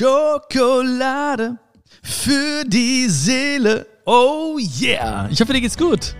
[0.00, 1.58] Schokolade
[2.02, 3.86] für die Seele.
[4.06, 5.28] Oh yeah.
[5.30, 6.14] Ich hoffe, dir geht's gut.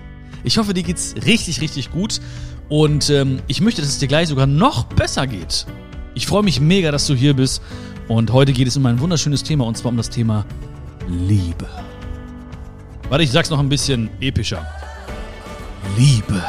[0.44, 2.20] Ich hoffe, dir geht's richtig, richtig gut.
[2.68, 5.64] Und ähm, ich möchte, dass es dir gleich sogar noch besser geht.
[6.14, 7.62] Ich freue mich mega, dass du hier bist.
[8.06, 10.44] Und heute geht es um ein wunderschönes Thema, und zwar um das Thema
[11.08, 11.66] Liebe.
[13.08, 14.66] Warte, ich sag's noch ein bisschen epischer.
[15.96, 16.44] Liebe.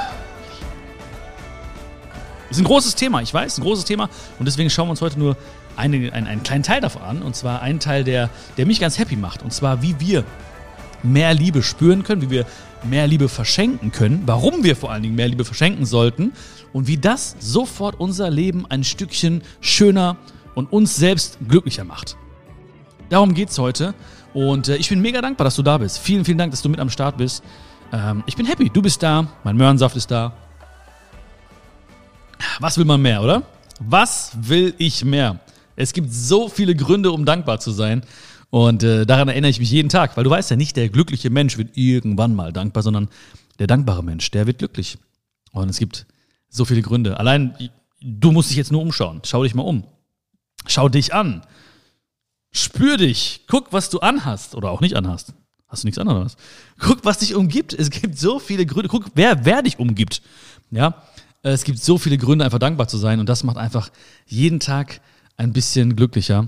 [2.50, 4.10] Ist ein großes Thema, ich weiß, ein großes Thema.
[4.38, 5.38] Und deswegen schauen wir uns heute nur
[5.76, 7.22] eine, einen, einen kleinen Teil davon an.
[7.22, 9.44] Und zwar einen Teil, der, der mich ganz happy macht.
[9.44, 10.24] Und zwar, wie wir
[11.04, 12.46] mehr Liebe spüren können, wie wir
[12.84, 16.34] mehr Liebe verschenken können, warum wir vor allen Dingen mehr Liebe verschenken sollten
[16.74, 20.18] und wie das sofort unser Leben ein Stückchen schöner
[20.56, 22.18] und uns selbst glücklicher macht.
[23.10, 23.94] Darum geht's heute
[24.34, 26.00] und äh, ich bin mega dankbar, dass du da bist.
[26.00, 27.44] Vielen, vielen Dank, dass du mit am Start bist.
[27.92, 30.34] Ähm, ich bin happy, du bist da, mein Möhrensaft ist da.
[32.60, 33.44] Was will man mehr, oder?
[33.80, 35.40] Was will ich mehr?
[35.82, 38.04] Es gibt so viele Gründe, um dankbar zu sein.
[38.50, 41.30] Und äh, daran erinnere ich mich jeden Tag, weil du weißt ja nicht, der glückliche
[41.30, 43.08] Mensch wird irgendwann mal dankbar, sondern
[43.60, 44.98] der dankbare Mensch, der wird glücklich.
[45.52, 46.06] Und es gibt
[46.50, 47.18] so viele Gründe.
[47.18, 47.56] Allein,
[48.02, 49.22] du musst dich jetzt nur umschauen.
[49.26, 49.86] Schau dich mal um.
[50.68, 51.42] Schau dich an.
[52.52, 53.46] Spür dich.
[53.48, 55.34] Guck, was du anhast oder auch nicht anhast.
[55.68, 56.36] Hast du nichts anderes?
[56.78, 57.74] Guck, was dich umgibt.
[57.74, 58.90] Es gibt so viele Gründe.
[58.90, 60.22] Guck, wer, wer dich umgibt.
[60.70, 61.02] Ja,
[61.42, 63.22] es gibt so viele Gründe, einfach dankbar zu sein.
[63.22, 63.90] Und das macht einfach
[64.28, 65.00] jeden Tag
[65.42, 66.48] ein bisschen glücklicher.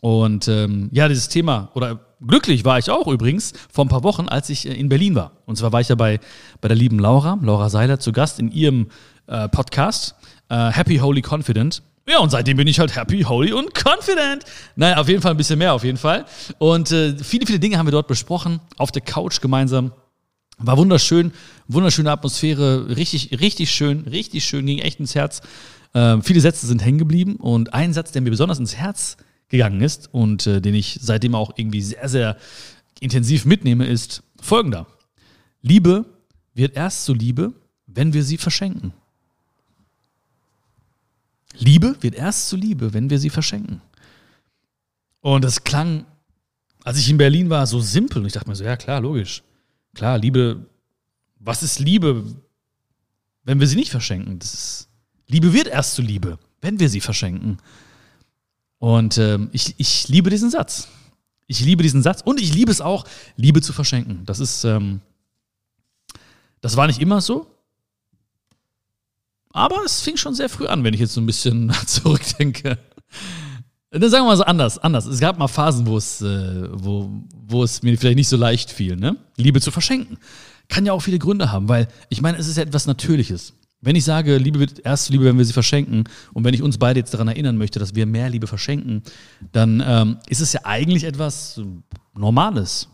[0.00, 4.28] Und ähm, ja, dieses Thema, oder glücklich war ich auch übrigens vor ein paar Wochen,
[4.28, 5.32] als ich äh, in Berlin war.
[5.46, 6.18] Und zwar war ich ja bei,
[6.60, 8.88] bei der lieben Laura, Laura Seiler, zu Gast in ihrem
[9.26, 10.16] äh, Podcast,
[10.48, 11.82] äh, Happy, Holy, Confident.
[12.08, 14.44] Ja, und seitdem bin ich halt happy, holy und confident.
[14.74, 16.24] Naja, auf jeden Fall ein bisschen mehr, auf jeden Fall.
[16.58, 19.92] Und äh, viele, viele Dinge haben wir dort besprochen, auf der Couch gemeinsam.
[20.58, 21.30] War wunderschön,
[21.68, 25.42] wunderschöne Atmosphäre, richtig, richtig schön, richtig schön, ging echt ins Herz.
[25.92, 29.16] Äh, viele Sätze sind hängen geblieben und ein Satz, der mir besonders ins Herz
[29.48, 32.36] gegangen ist und äh, den ich seitdem auch irgendwie sehr, sehr
[33.00, 34.86] intensiv mitnehme, ist folgender.
[35.60, 36.06] Liebe
[36.54, 37.52] wird erst zu Liebe,
[37.86, 38.92] wenn wir sie verschenken.
[41.58, 43.82] Liebe wird erst zu Liebe, wenn wir sie verschenken.
[45.20, 46.06] Und das klang,
[46.82, 48.22] als ich in Berlin war, so simpel.
[48.22, 49.42] Und ich dachte mir so, ja klar, logisch.
[49.94, 50.66] Klar, Liebe,
[51.38, 52.24] was ist Liebe,
[53.44, 54.38] wenn wir sie nicht verschenken?
[54.38, 54.88] Das ist,
[55.32, 57.58] Liebe wird erst zu Liebe, wenn wir sie verschenken.
[58.78, 60.88] Und ähm, ich, ich liebe diesen Satz.
[61.46, 63.06] Ich liebe diesen Satz und ich liebe es auch,
[63.36, 64.26] Liebe zu verschenken.
[64.26, 65.00] Das ist, ähm,
[66.60, 67.46] das war nicht immer so.
[69.52, 72.78] Aber es fing schon sehr früh an, wenn ich jetzt so ein bisschen zurückdenke.
[73.90, 75.06] Dann sagen wir mal so anders, anders.
[75.06, 77.10] Es gab mal Phasen, wo es, äh, wo,
[77.46, 79.16] wo es mir vielleicht nicht so leicht fiel, ne?
[79.36, 80.18] Liebe zu verschenken.
[80.68, 83.54] Kann ja auch viele Gründe haben, weil ich meine, es ist ja etwas Natürliches.
[83.84, 86.78] Wenn ich sage, Liebe wird erst Liebe, wenn wir sie verschenken, und wenn ich uns
[86.78, 89.02] beide jetzt daran erinnern möchte, dass wir mehr Liebe verschenken,
[89.50, 91.60] dann ähm, ist es ja eigentlich etwas
[92.14, 92.88] Normales,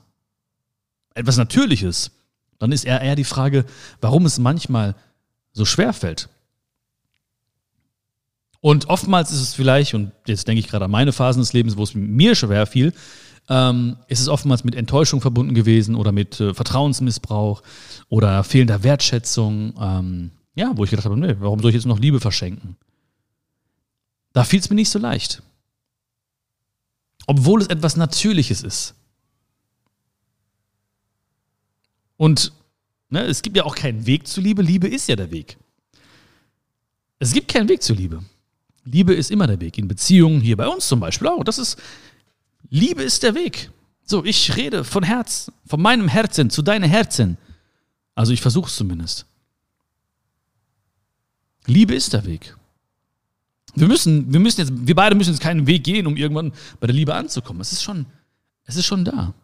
[1.14, 2.10] etwas Natürliches.
[2.58, 3.66] Dann ist eher, eher die Frage,
[4.00, 4.96] warum es manchmal
[5.52, 6.30] so schwer fällt.
[8.60, 11.76] Und oftmals ist es vielleicht, und jetzt denke ich gerade an meine Phasen des Lebens,
[11.76, 12.94] wo es mir schwer fiel,
[13.50, 17.62] ähm, ist es oftmals mit Enttäuschung verbunden gewesen oder mit äh, Vertrauensmissbrauch
[18.08, 19.74] oder fehlender Wertschätzung.
[19.78, 22.76] Ähm, ja, wo ich gedacht habe, nee, warum soll ich jetzt noch Liebe verschenken?
[24.32, 25.40] Da fiel es mir nicht so leicht.
[27.28, 28.94] Obwohl es etwas Natürliches ist.
[32.16, 32.52] Und
[33.08, 34.62] ne, es gibt ja auch keinen Weg zu Liebe.
[34.62, 35.56] Liebe ist ja der Weg.
[37.20, 38.24] Es gibt keinen Weg zur Liebe.
[38.84, 39.78] Liebe ist immer der Weg.
[39.78, 41.44] In Beziehungen, hier bei uns zum Beispiel auch.
[41.44, 41.80] Das ist,
[42.68, 43.70] Liebe ist der Weg.
[44.04, 47.38] So, ich rede von Herz, von meinem Herzen zu deinem Herzen.
[48.16, 49.24] Also ich versuche es zumindest.
[51.68, 52.56] Liebe ist der Weg.
[53.74, 56.86] Wir müssen, wir müssen jetzt, wir beide müssen jetzt keinen Weg gehen, um irgendwann bei
[56.86, 57.60] der Liebe anzukommen.
[57.60, 58.06] Es ist schon,
[58.64, 59.34] es ist schon da.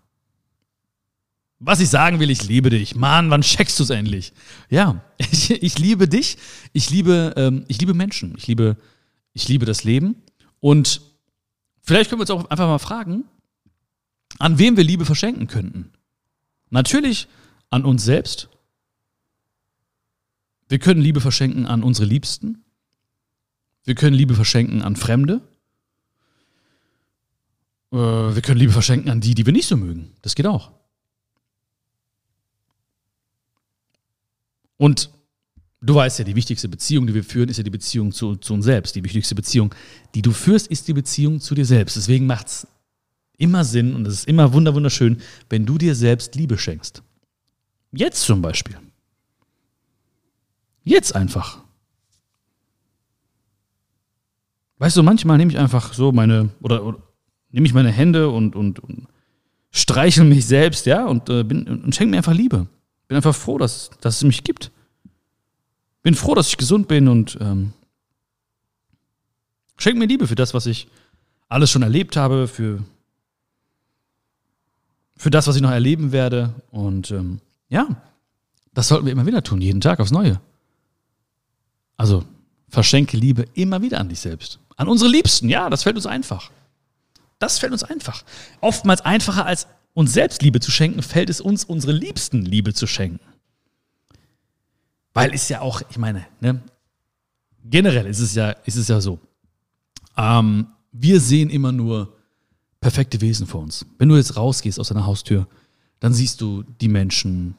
[1.60, 2.94] Was ich sagen will, ich liebe dich.
[2.94, 4.32] Mann, wann checkst du es endlich?
[4.70, 6.36] Ja, ich, ich, liebe dich.
[6.72, 8.34] Ich liebe, ähm, ich liebe Menschen.
[8.36, 8.76] Ich liebe,
[9.32, 10.16] ich liebe das Leben.
[10.60, 11.02] Und
[11.82, 13.24] vielleicht können wir uns auch einfach mal fragen,
[14.38, 15.92] an wem wir Liebe verschenken könnten.
[16.70, 17.28] Natürlich
[17.70, 18.48] an uns selbst,
[20.68, 22.64] wir können Liebe verschenken an unsere Liebsten.
[23.84, 25.42] Wir können Liebe verschenken an Fremde.
[27.92, 30.12] Äh, wir können Liebe verschenken an die, die wir nicht so mögen.
[30.22, 30.72] Das geht auch.
[34.76, 35.10] Und
[35.80, 38.54] du weißt ja, die wichtigste Beziehung, die wir führen, ist ja die Beziehung zu, zu
[38.54, 38.96] uns selbst.
[38.96, 39.74] Die wichtigste Beziehung,
[40.14, 41.96] die du führst, ist die Beziehung zu dir selbst.
[41.96, 42.66] Deswegen macht es
[43.36, 45.20] immer Sinn und es ist immer wunderschön,
[45.50, 47.02] wenn du dir selbst Liebe schenkst.
[47.92, 48.76] Jetzt zum Beispiel.
[50.84, 51.58] Jetzt einfach.
[54.78, 56.98] Weißt du, manchmal nehme ich einfach so meine, oder, oder
[57.50, 59.06] nehme ich meine Hände und, und, und
[59.70, 62.66] streichel mich selbst, ja, und, äh, bin, und schenke mir einfach Liebe.
[63.08, 64.70] Bin einfach froh, dass, dass es mich gibt.
[66.02, 67.72] Bin froh, dass ich gesund bin und ähm,
[69.78, 70.88] schenke mir Liebe für das, was ich
[71.48, 72.82] alles schon erlebt habe, für,
[75.16, 76.54] für das, was ich noch erleben werde.
[76.70, 77.88] Und ähm, ja,
[78.74, 80.40] das sollten wir immer wieder tun, jeden Tag aufs Neue.
[81.96, 82.24] Also
[82.68, 84.58] verschenke Liebe immer wieder an dich selbst.
[84.76, 86.50] An unsere Liebsten, ja, das fällt uns einfach.
[87.38, 88.24] Das fällt uns einfach.
[88.60, 92.86] Oftmals einfacher als uns selbst Liebe zu schenken, fällt es uns, unsere Liebsten Liebe zu
[92.86, 93.20] schenken.
[95.12, 96.60] Weil es ja auch, ich meine, ne,
[97.64, 99.20] generell ist es ja, ist es ja so.
[100.16, 102.16] Ähm, wir sehen immer nur
[102.80, 103.86] perfekte Wesen vor uns.
[103.98, 105.46] Wenn du jetzt rausgehst aus deiner Haustür,
[106.00, 107.56] dann siehst du die Menschen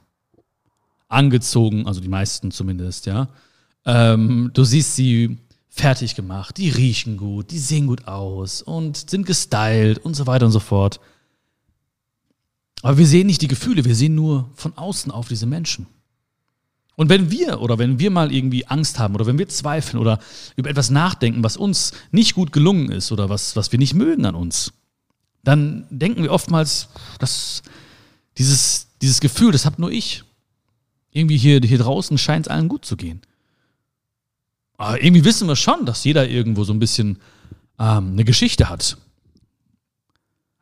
[1.07, 3.29] angezogen, also die meisten zumindest, ja.
[3.85, 5.37] Ähm, du siehst sie
[5.69, 10.45] fertig gemacht, die riechen gut, die sehen gut aus und sind gestylt und so weiter
[10.45, 10.99] und so fort.
[12.81, 15.87] Aber wir sehen nicht die Gefühle, wir sehen nur von außen auf diese Menschen.
[16.95, 20.19] Und wenn wir oder wenn wir mal irgendwie Angst haben oder wenn wir zweifeln oder
[20.55, 24.25] über etwas nachdenken, was uns nicht gut gelungen ist oder was, was wir nicht mögen
[24.25, 24.71] an uns,
[25.43, 26.87] dann denken wir oftmals,
[27.19, 27.63] dass
[28.37, 30.23] dieses, dieses Gefühl, das habe nur ich.
[31.11, 33.21] Irgendwie hier, hier draußen scheint es allen gut zu gehen.
[34.77, 37.19] Aber irgendwie wissen wir schon, dass jeder irgendwo so ein bisschen
[37.79, 38.97] ähm, eine Geschichte hat.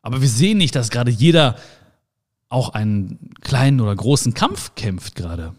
[0.01, 1.57] Aber wir sehen nicht, dass gerade jeder
[2.50, 5.56] auch einen kleinen oder großen Kampf kämpft gerade.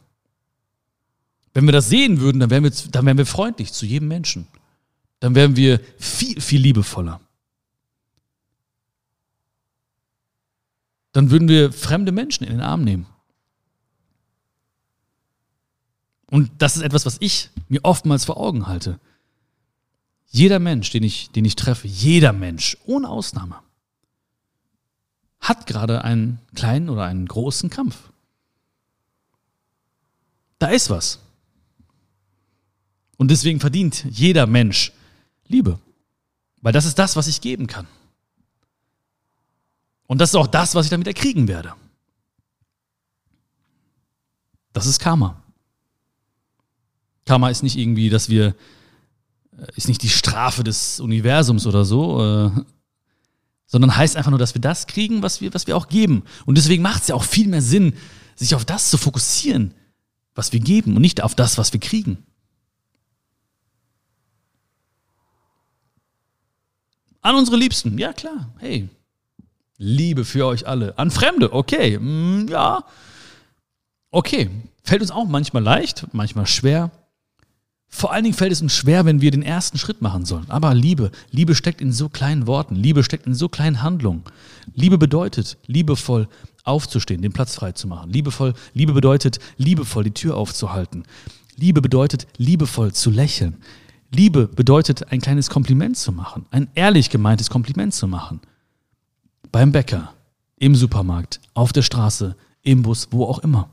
[1.53, 4.47] Wenn wir das sehen würden, dann wären wir, dann wären wir freundlich zu jedem Menschen.
[5.21, 7.21] Dann wären wir viel, viel liebevoller.
[11.12, 13.06] Dann würden wir fremde Menschen in den Arm nehmen.
[16.31, 18.99] Und das ist etwas, was ich mir oftmals vor Augen halte.
[20.26, 23.61] Jeder Mensch, den ich, den ich treffe, jeder Mensch, ohne Ausnahme,
[25.41, 28.11] hat gerade einen kleinen oder einen großen Kampf.
[30.59, 31.21] Da ist was.
[33.17, 34.93] Und deswegen verdient jeder Mensch
[35.47, 35.79] Liebe.
[36.62, 37.87] Weil das ist das, was ich geben kann.
[40.06, 41.75] Und das ist auch das, was ich damit erkriegen werde.
[44.73, 45.43] Das ist Karma.
[47.25, 48.55] Karma ist nicht irgendwie, dass wir,
[49.59, 52.50] äh, ist nicht die Strafe des Universums oder so, äh,
[53.67, 56.25] sondern heißt einfach nur, dass wir das kriegen, was wir, was wir auch geben.
[56.47, 57.94] Und deswegen macht es ja auch viel mehr Sinn,
[58.37, 59.75] sich auf das zu fokussieren,
[60.35, 62.19] was wir geben und nicht auf das, was wir kriegen.
[67.20, 68.88] An unsere Liebsten, ja klar, hey,
[69.77, 70.97] Liebe für euch alle.
[70.99, 72.85] An Fremde, okay, mm, ja,
[74.11, 74.50] okay.
[74.85, 76.91] Fällt uns auch manchmal leicht, manchmal schwer.
[77.96, 80.46] Vor allen Dingen fällt es uns schwer, wenn wir den ersten Schritt machen sollen.
[80.50, 84.25] Aber Liebe, Liebe steckt in so kleinen Worten, Liebe steckt in so kleinen Handlungen.
[84.75, 86.26] Liebe bedeutet, liebevoll
[86.64, 88.11] aufzustehen, den Platz frei zu machen.
[88.11, 91.05] Liebevoll, Liebe bedeutet, liebevoll die Tür aufzuhalten.
[91.55, 93.58] Liebe bedeutet, liebevoll zu lächeln.
[94.11, 98.41] Liebe bedeutet, ein kleines Kompliment zu machen, ein ehrlich gemeintes Kompliment zu machen.
[99.52, 100.12] Beim Bäcker,
[100.58, 103.70] im Supermarkt, auf der Straße, im Bus, wo auch immer.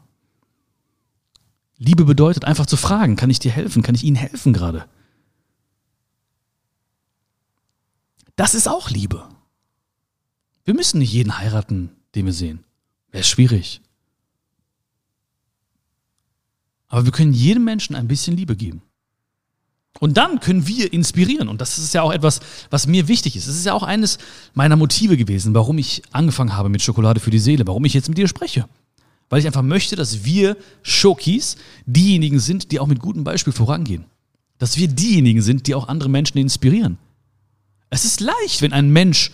[1.83, 3.81] Liebe bedeutet einfach zu fragen, kann ich dir helfen?
[3.81, 4.85] Kann ich Ihnen helfen gerade?
[8.35, 9.27] Das ist auch Liebe.
[10.63, 12.63] Wir müssen nicht jeden heiraten, den wir sehen.
[13.09, 13.81] Wäre schwierig.
[16.87, 18.83] Aber wir können jedem Menschen ein bisschen Liebe geben.
[19.99, 21.49] Und dann können wir inspirieren.
[21.49, 23.47] Und das ist ja auch etwas, was mir wichtig ist.
[23.47, 24.19] Es ist ja auch eines
[24.53, 28.07] meiner Motive gewesen, warum ich angefangen habe mit Schokolade für die Seele, warum ich jetzt
[28.07, 28.69] mit dir spreche
[29.31, 34.03] weil ich einfach möchte, dass wir Schokis diejenigen sind, die auch mit gutem Beispiel vorangehen.
[34.57, 36.97] Dass wir diejenigen sind, die auch andere Menschen inspirieren.
[37.89, 39.31] Es ist leicht, wenn ein Mensch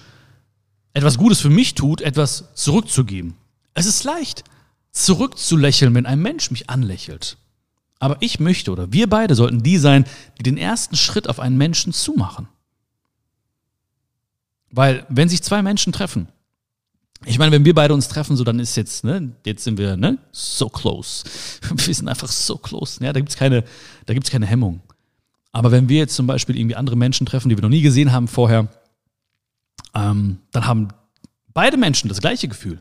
[0.93, 3.33] etwas Gutes für mich tut, etwas zurückzugeben.
[3.73, 4.43] Es ist leicht,
[4.91, 7.37] zurückzulächeln, wenn ein Mensch mich anlächelt.
[7.97, 10.05] Aber ich möchte oder wir beide sollten die sein,
[10.37, 12.47] die den ersten Schritt auf einen Menschen zumachen.
[14.69, 16.27] Weil wenn sich zwei Menschen treffen
[17.25, 19.97] ich meine, wenn wir beide uns treffen, so dann ist jetzt, ne, jetzt sind wir,
[19.97, 21.23] ne, so close.
[21.75, 23.03] Wir sind einfach so close.
[23.03, 23.63] Ja, da gibt's keine,
[24.05, 24.81] da gibt's keine Hemmung.
[25.51, 28.11] Aber wenn wir jetzt zum Beispiel irgendwie andere Menschen treffen, die wir noch nie gesehen
[28.11, 28.67] haben vorher,
[29.95, 30.89] ähm, dann haben
[31.53, 32.79] beide Menschen das gleiche Gefühl.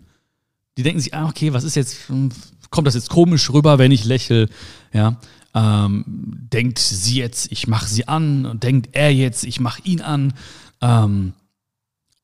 [0.76, 2.30] Die denken sich, ah, okay, was ist jetzt, hm,
[2.68, 4.48] kommt das jetzt komisch rüber, wenn ich lächle,
[4.92, 5.18] ja?
[5.54, 10.02] Ähm, denkt sie jetzt, ich mache sie an und denkt er jetzt, ich mache ihn
[10.02, 10.34] an.
[10.82, 11.32] Ähm,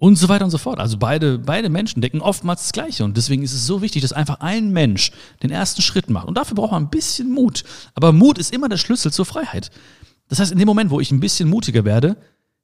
[0.03, 0.81] und so weiter und so fort.
[0.81, 3.05] Also beide, beide Menschen denken oftmals das Gleiche.
[3.05, 5.13] Und deswegen ist es so wichtig, dass einfach ein Mensch
[5.45, 6.27] den ersten Schritt macht.
[6.27, 7.63] Und dafür braucht man ein bisschen Mut.
[7.95, 9.71] Aber Mut ist immer der Schlüssel zur Freiheit.
[10.27, 12.17] Das heißt, in dem Moment, wo ich ein bisschen mutiger werde,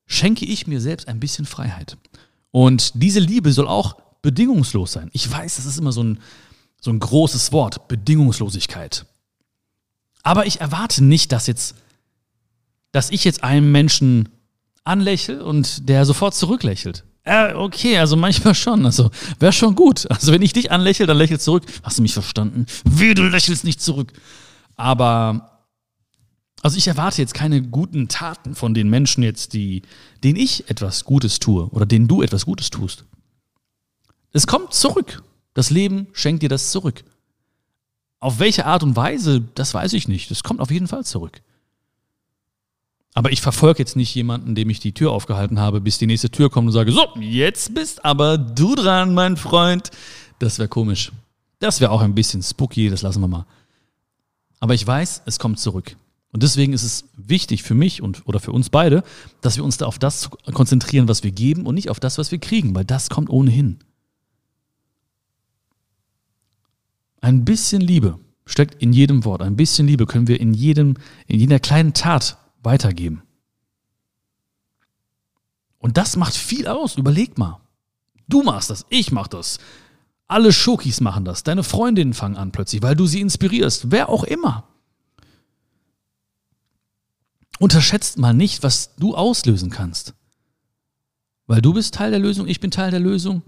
[0.04, 1.96] schenke ich mir selbst ein bisschen Freiheit.
[2.50, 5.08] Und diese Liebe soll auch bedingungslos sein.
[5.12, 6.18] Ich weiß, das ist immer so ein,
[6.80, 9.06] so ein großes Wort, Bedingungslosigkeit.
[10.24, 11.76] Aber ich erwarte nicht, dass jetzt,
[12.90, 14.28] dass ich jetzt einem Menschen
[14.82, 17.04] anlächle und der sofort zurücklächelt.
[17.28, 18.86] Äh, okay, also manchmal schon.
[18.86, 20.10] Also wäre schon gut.
[20.10, 21.64] Also wenn ich dich anlächle, dann lächel zurück.
[21.82, 22.64] Hast du mich verstanden?
[22.84, 24.14] Wie du lächelst nicht zurück.
[24.76, 25.60] Aber
[26.62, 29.82] also ich erwarte jetzt keine guten Taten von den Menschen jetzt, die,
[30.24, 33.04] denen ich etwas Gutes tue oder denen du etwas Gutes tust.
[34.32, 35.22] Es kommt zurück.
[35.52, 37.04] Das Leben schenkt dir das zurück.
[38.20, 40.30] Auf welche Art und Weise, das weiß ich nicht.
[40.30, 41.42] Das kommt auf jeden Fall zurück.
[43.18, 46.30] Aber ich verfolge jetzt nicht jemanden, dem ich die Tür aufgehalten habe, bis die nächste
[46.30, 49.90] Tür kommt und sage, so, jetzt bist aber du dran, mein Freund.
[50.38, 51.10] Das wäre komisch.
[51.58, 53.44] Das wäre auch ein bisschen spooky, das lassen wir mal.
[54.60, 55.96] Aber ich weiß, es kommt zurück.
[56.30, 59.02] Und deswegen ist es wichtig für mich und oder für uns beide,
[59.40, 62.30] dass wir uns da auf das konzentrieren, was wir geben und nicht auf das, was
[62.30, 63.80] wir kriegen, weil das kommt ohnehin.
[67.20, 69.42] Ein bisschen Liebe steckt in jedem Wort.
[69.42, 70.94] Ein bisschen Liebe können wir in jedem,
[71.26, 73.22] in jeder kleinen Tat weitergeben.
[75.78, 76.96] Und das macht viel aus.
[76.96, 77.60] Überleg mal.
[78.28, 79.58] Du machst das, ich mach das.
[80.26, 81.42] Alle Schokis machen das.
[81.42, 83.90] Deine Freundinnen fangen an plötzlich, weil du sie inspirierst.
[83.90, 84.64] Wer auch immer.
[87.58, 90.14] Unterschätzt mal nicht, was du auslösen kannst.
[91.46, 93.42] Weil du bist Teil der Lösung, ich bin Teil der Lösung.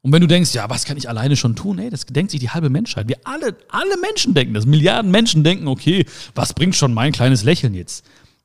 [0.00, 1.78] Und wenn du denkst, ja, was kann ich alleine schon tun?
[1.78, 3.08] Ey, das denkt sich die halbe Menschheit.
[3.08, 4.66] Wir alle, alle Menschen denken das.
[4.66, 8.04] Milliarden Menschen denken, okay, was bringt schon mein kleines Lächeln jetzt?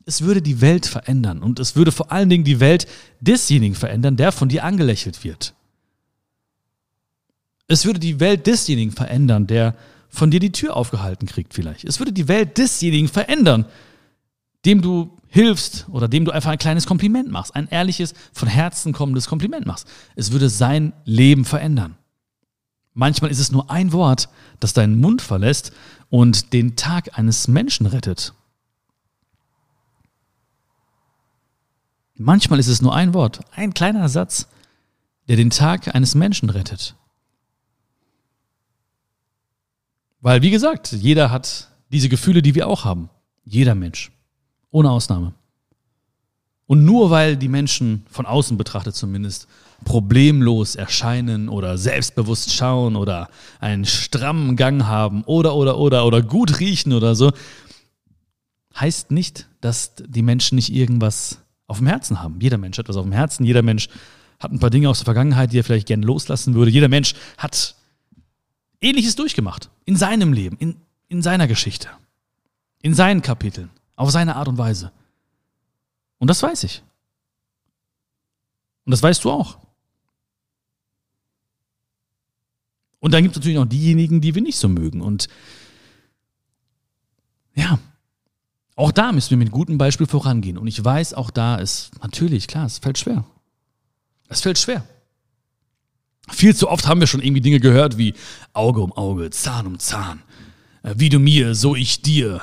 [0.09, 1.43] Es würde die Welt verändern.
[1.43, 2.87] Und es würde vor allen Dingen die Welt
[3.19, 5.53] desjenigen verändern, der von dir angelächelt wird.
[7.67, 9.75] Es würde die Welt desjenigen verändern, der
[10.09, 11.85] von dir die Tür aufgehalten kriegt vielleicht.
[11.85, 13.65] Es würde die Welt desjenigen verändern,
[14.65, 18.93] dem du hilfst oder dem du einfach ein kleines Kompliment machst, ein ehrliches, von Herzen
[18.93, 19.87] kommendes Kompliment machst.
[20.15, 21.97] Es würde sein Leben verändern.
[22.95, 24.27] Manchmal ist es nur ein Wort,
[24.59, 25.71] das deinen Mund verlässt
[26.09, 28.33] und den Tag eines Menschen rettet.
[32.21, 34.49] Manchmal ist es nur ein Wort, ein kleiner Satz,
[35.29, 36.95] der den Tag eines Menschen rettet.
[40.19, 43.09] Weil, wie gesagt, jeder hat diese Gefühle, die wir auch haben.
[43.45, 44.11] Jeder Mensch.
[44.69, 45.33] Ohne Ausnahme.
[46.67, 49.47] Und nur weil die Menschen von außen betrachtet zumindest
[49.85, 53.29] problemlos erscheinen oder selbstbewusst schauen oder
[53.61, 57.31] einen strammen Gang haben oder oder oder oder gut riechen oder so,
[58.75, 62.39] heißt nicht, dass die Menschen nicht irgendwas auf dem Herzen haben.
[62.41, 63.88] Jeder Mensch hat was auf dem Herzen, jeder Mensch
[64.39, 66.71] hat ein paar Dinge aus der Vergangenheit, die er vielleicht gerne loslassen würde.
[66.71, 67.75] Jeder Mensch hat
[68.81, 71.89] Ähnliches durchgemacht in seinem Leben, in, in seiner Geschichte,
[72.81, 73.69] in seinen Kapiteln.
[73.95, 74.93] Auf seine Art und Weise.
[76.19, 76.81] Und das weiß ich.
[78.85, 79.57] Und das weißt du auch.
[83.01, 85.01] Und dann gibt es natürlich noch diejenigen, die wir nicht so mögen.
[85.01, 85.27] Und
[87.55, 87.77] ja,
[88.79, 90.57] auch da müssen wir mit gutem Beispiel vorangehen.
[90.57, 93.25] Und ich weiß, auch da ist natürlich, klar, es fällt schwer.
[94.27, 94.83] Es fällt schwer.
[96.29, 98.13] Viel zu oft haben wir schon irgendwie Dinge gehört wie
[98.53, 100.21] Auge um Auge, Zahn um Zahn.
[100.83, 102.41] Äh, wie du mir, so ich dir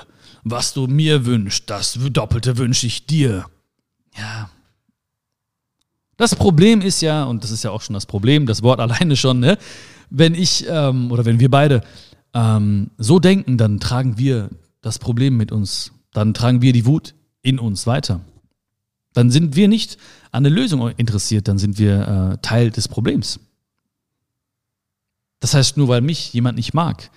[0.49, 3.47] was du mir wünschst, das Doppelte wünsche ich dir.
[4.17, 4.49] Ja.
[6.17, 9.17] Das Problem ist ja, und das ist ja auch schon das Problem, das Wort alleine
[9.17, 9.59] schon, ne?
[10.09, 11.83] wenn ich ähm, oder wenn wir beide
[12.33, 14.51] ähm, so denken, dann tragen wir
[14.83, 18.21] das Problem mit uns, dann tragen wir die Wut in uns weiter.
[19.13, 19.99] Dann sind wir nicht
[20.33, 23.39] an der Lösung interessiert, dann sind wir äh, Teil des Problems.
[25.41, 27.11] Das heißt, nur weil mich jemand nicht mag,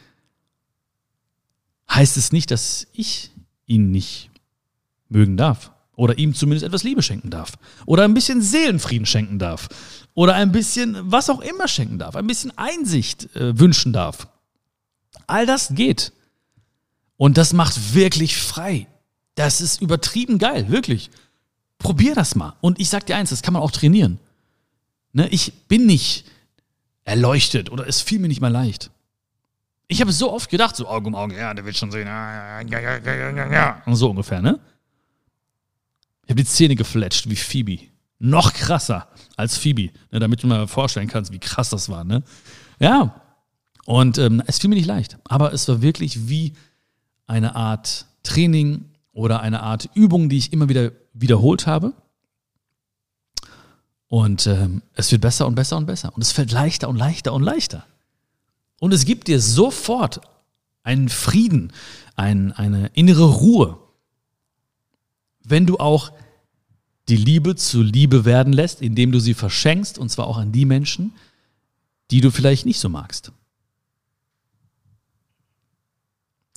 [1.90, 3.32] heißt es nicht, dass ich
[3.66, 4.30] ihn nicht
[5.08, 5.72] mögen darf.
[5.96, 7.54] Oder ihm zumindest etwas Liebe schenken darf.
[7.86, 9.70] Oder ein bisschen Seelenfrieden schenken darf.
[10.14, 12.18] Oder ein bisschen was auch immer schenken darf.
[12.18, 14.28] Ein bisschen Einsicht äh, wünschen darf.
[15.26, 16.12] All das geht.
[17.20, 18.88] Und das macht wirklich frei.
[19.36, 21.12] Das ist übertrieben geil, wirklich.
[21.78, 22.56] Probier das mal.
[22.62, 24.20] Und ich sag dir eins, das kann man auch trainieren.
[25.12, 26.24] Ne, ich bin nicht
[27.04, 28.90] erleuchtet oder es fiel mir nicht mal leicht.
[29.90, 32.62] Ich habe so oft gedacht, so Auge um Auge, ja, der wird schon sehen, ja,
[32.62, 33.82] ja, ja, ja, ja.
[33.86, 34.58] Und so ungefähr, ne?
[36.24, 37.80] Ich habe die Zähne gefletscht wie Phoebe.
[38.20, 42.24] Noch krasser als Phoebe, ne, damit du mal vorstellen kannst, wie krass das war, ne?
[42.80, 43.22] Ja.
[43.86, 46.54] Und ähm, es fiel mir nicht leicht, aber es war wirklich wie
[47.30, 51.94] eine Art Training oder eine Art Übung, die ich immer wieder wiederholt habe.
[54.08, 56.14] Und ähm, es wird besser und besser und besser.
[56.16, 57.86] Und es fällt leichter und leichter und leichter.
[58.80, 60.22] Und es gibt dir sofort
[60.84, 61.72] einen Frieden,
[62.16, 63.78] ein, eine innere Ruhe,
[65.44, 66.12] wenn du auch
[67.10, 70.66] die Liebe zu Liebe werden lässt, indem du sie verschenkst, und zwar auch an die
[70.66, 71.14] Menschen,
[72.12, 73.32] die du vielleicht nicht so magst.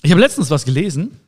[0.03, 1.21] Ich habe letztens was gelesen.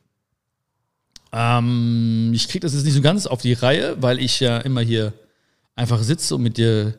[1.31, 4.81] Ähm, ich kriege das jetzt nicht so ganz auf die Reihe, weil ich ja immer
[4.81, 5.13] hier
[5.75, 6.97] einfach sitze und mit dir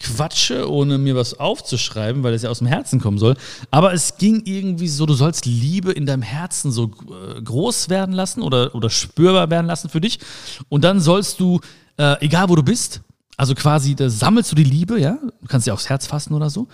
[0.00, 3.36] quatsche, ohne mir was aufzuschreiben, weil es ja aus dem Herzen kommen soll.
[3.72, 8.14] Aber es ging irgendwie so, du sollst Liebe in deinem Herzen so äh, groß werden
[8.14, 10.20] lassen oder, oder spürbar werden lassen für dich.
[10.68, 11.60] Und dann sollst du,
[11.96, 13.00] äh, egal wo du bist,
[13.38, 16.50] also quasi, da sammelst du die Liebe, ja, du kannst ja aufs Herz fassen oder
[16.50, 16.66] so.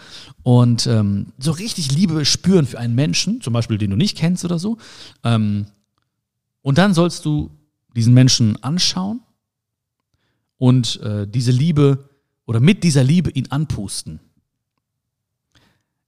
[0.43, 4.47] Und ähm, so richtig Liebe spüren für einen Menschen, zum Beispiel den du nicht kennst
[4.47, 4.79] oder so.
[5.25, 5.67] Ähm,
[6.63, 7.51] und dann sollst du
[7.95, 9.21] diesen Menschen anschauen
[10.57, 12.09] und äh, diese Liebe
[12.47, 14.21] oder mit dieser Liebe ihn anpusten.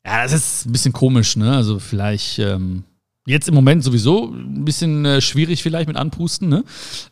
[0.07, 1.55] Ja, das ist ein bisschen komisch, ne?
[1.55, 2.85] Also vielleicht ähm,
[3.27, 6.65] jetzt im Moment sowieso ein bisschen äh, schwierig vielleicht mit anpusten, ne?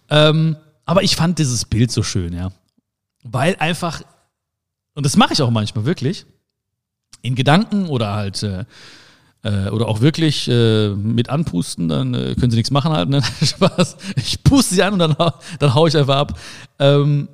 [0.09, 2.51] Ähm, aber ich fand dieses Bild so schön, ja.
[3.25, 4.03] Weil einfach,
[4.95, 6.25] und das mache ich auch manchmal wirklich,
[7.23, 8.65] in Gedanken oder halt äh,
[9.43, 13.23] äh, oder auch wirklich äh, mit anpusten, dann äh, können sie nichts machen halt, ne?
[13.43, 13.97] Spaß.
[14.17, 15.17] Ich puste sie an und dann,
[15.59, 16.39] dann hau ich einfach ab.
[16.79, 17.29] Ähm,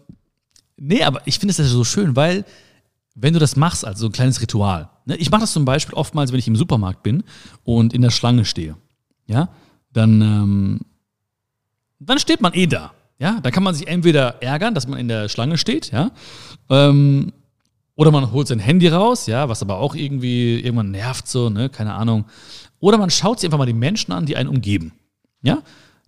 [0.83, 2.47] Nee, aber ich finde es ja so schön, weil
[3.15, 4.89] wenn du das machst, also so ein kleines Ritual.
[5.05, 5.17] Ne?
[5.17, 7.23] Ich mache das zum Beispiel oftmals, wenn ich im Supermarkt bin
[7.65, 8.77] und in der Schlange stehe.
[9.27, 9.51] Ja,
[9.93, 10.81] dann, ähm,
[11.99, 12.95] dann steht man eh da.
[13.21, 16.11] Ja, da kann man sich entweder ärgern, dass man in der Schlange steht, ja,
[16.71, 17.33] ähm,
[17.95, 21.69] oder man holt sein Handy raus, ja, was aber auch irgendwie irgendwann nervt so, ne,
[21.69, 22.25] keine Ahnung.
[22.79, 24.93] Oder man schaut sich einfach mal die Menschen an, die einen umgeben.
[25.43, 25.63] Ja,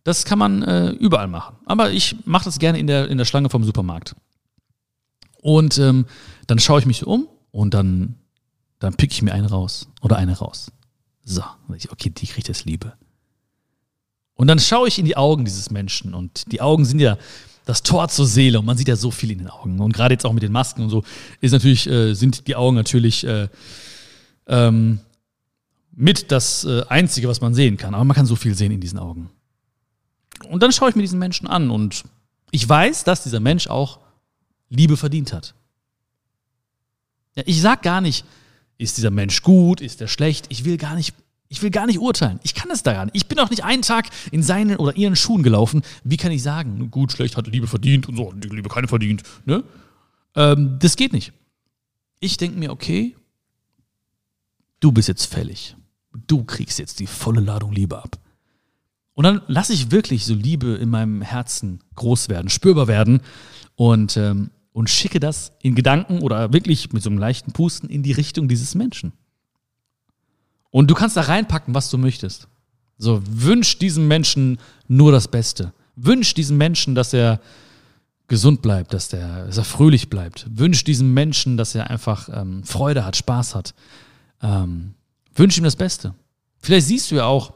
[0.05, 1.57] das kann man äh, überall machen.
[1.67, 4.17] Aber ich mache das gerne in der, in der Schlange vom Supermarkt.
[5.43, 6.07] Und ähm,
[6.47, 8.15] dann schaue ich mich um und dann,
[8.79, 10.73] dann pick ich mir einen raus oder eine raus.
[11.25, 12.95] So, okay, die kriegt jetzt Liebe.
[14.35, 17.19] Und dann schaue ich in die Augen dieses Menschen und die Augen sind ja
[17.65, 19.79] das Tor zur Seele und man sieht ja so viel in den Augen.
[19.79, 21.05] Und gerade jetzt auch mit den Masken und so
[21.41, 23.49] ist natürlich, äh, sind die Augen natürlich äh,
[24.47, 25.01] ähm,
[25.95, 27.95] mit das äh, Einzige, was man sehen kann.
[27.95, 29.31] Aber man kann so viel sehen in diesen Augen.
[30.49, 32.05] Und dann schaue ich mir diesen Menschen an und
[32.51, 34.01] ich weiß, dass dieser Mensch auch
[34.69, 35.55] Liebe verdient hat.
[37.35, 38.25] Ja, ich sag gar nicht,
[38.79, 40.47] ist dieser Mensch gut, ist er schlecht.
[40.49, 41.15] Ich will gar nicht,
[41.53, 42.41] ich will gar nicht urteilen.
[42.43, 43.15] Ich kann es da gar nicht.
[43.15, 45.83] Ich bin auch nicht einen Tag in seinen oder ihren Schuhen gelaufen.
[46.03, 49.23] Wie kann ich sagen, gut, schlecht, hat Liebe verdient und so, die Liebe keine verdient.
[49.45, 49.63] Ne?
[50.35, 51.35] Ähm, das geht nicht.
[52.21, 53.15] Ich denke mir, okay,
[54.81, 55.77] du bist jetzt fällig.
[56.27, 58.19] Du kriegst jetzt die volle Ladung Liebe ab.
[59.13, 63.21] Und dann lasse ich wirklich so Liebe in meinem Herzen groß werden, spürbar werden.
[63.77, 68.03] Und ähm, und schicke das in Gedanken oder wirklich mit so einem leichten Pusten in
[68.03, 69.13] die Richtung dieses Menschen.
[70.73, 72.49] Und du kannst da reinpacken, was du möchtest.
[72.99, 74.59] So, wünsch diesem Menschen
[74.89, 75.73] nur das Beste.
[75.97, 77.41] Wünsch diesem Menschen, dass er
[78.27, 80.47] gesund bleibt, dass, der, dass er fröhlich bleibt.
[80.49, 83.75] Wünsch diesem Menschen, dass er einfach ähm, Freude hat, Spaß hat.
[84.43, 84.95] Ähm,
[85.35, 86.15] wünsch ihm das Beste.
[86.59, 87.53] Vielleicht siehst du ja auch,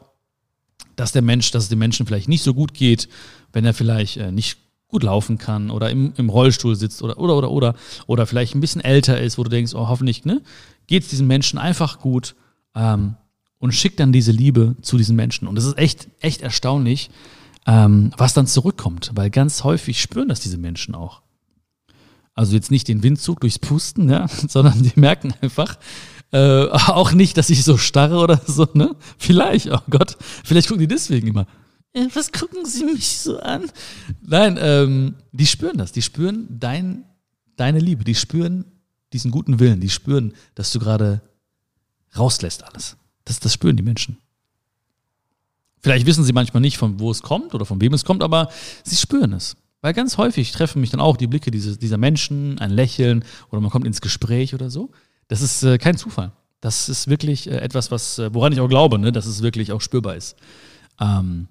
[0.95, 3.09] dass der Mensch, dass es dem Menschen vielleicht nicht so gut geht,
[3.51, 7.35] wenn er vielleicht äh, nicht gut laufen kann oder im, im Rollstuhl sitzt oder, oder,
[7.35, 7.75] oder, oder,
[8.05, 10.43] oder vielleicht ein bisschen älter ist, wo du denkst, oh, hoffentlich, ne,
[10.85, 12.35] geht es diesem Menschen einfach gut
[12.75, 13.15] ähm,
[13.59, 15.47] und schickt dann diese Liebe zu diesen Menschen.
[15.47, 17.09] Und das ist echt, echt erstaunlich,
[17.65, 21.21] ähm, was dann zurückkommt, weil ganz häufig spüren das diese Menschen auch.
[22.33, 25.77] Also jetzt nicht den Windzug durchs Pusten, ja, sondern die merken einfach,
[26.31, 28.95] äh, auch nicht, dass ich so starre oder so, ne?
[29.17, 31.47] Vielleicht, oh Gott, vielleicht gucken die deswegen immer
[31.93, 33.71] äh, was gucken Sie mich so an?
[34.21, 35.91] Nein, ähm, die spüren das.
[35.91, 37.05] Die spüren dein,
[37.55, 38.03] deine Liebe.
[38.03, 38.65] Die spüren
[39.13, 39.79] diesen guten Willen.
[39.79, 41.21] Die spüren, dass du gerade
[42.19, 42.97] rauslässt alles.
[43.25, 44.17] Das, das spüren die Menschen.
[45.79, 48.49] Vielleicht wissen sie manchmal nicht, von wo es kommt oder von wem es kommt, aber
[48.83, 49.55] sie spüren es.
[49.81, 53.61] Weil ganz häufig treffen mich dann auch die Blicke dieses, dieser Menschen, ein Lächeln oder
[53.61, 54.89] man kommt ins Gespräch oder so.
[55.27, 56.31] Das ist äh, kein Zufall.
[56.61, 59.71] Das ist wirklich äh, etwas, was, äh, woran ich auch glaube, ne, dass es wirklich
[59.71, 60.35] auch spürbar ist.
[60.99, 61.47] Ähm,